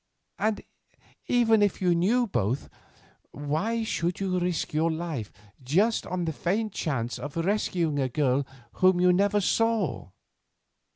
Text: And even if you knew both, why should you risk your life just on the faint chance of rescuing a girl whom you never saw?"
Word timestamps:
And 0.39 0.63
even 1.27 1.61
if 1.61 1.79
you 1.79 1.93
knew 1.93 2.25
both, 2.25 2.69
why 3.29 3.83
should 3.83 4.19
you 4.19 4.39
risk 4.39 4.73
your 4.73 4.91
life 4.91 5.31
just 5.63 6.07
on 6.07 6.25
the 6.25 6.33
faint 6.33 6.73
chance 6.73 7.19
of 7.19 7.37
rescuing 7.37 7.99
a 7.99 8.09
girl 8.09 8.47
whom 8.71 8.99
you 8.99 9.13
never 9.13 9.39
saw?" 9.39 10.09